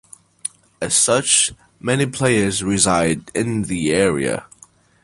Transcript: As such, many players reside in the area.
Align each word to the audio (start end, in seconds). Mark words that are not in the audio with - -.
As 0.81 0.95
such, 0.95 1.53
many 1.79 2.07
players 2.07 2.63
reside 2.63 3.29
in 3.35 3.65
the 3.65 3.91
area. 3.91 4.47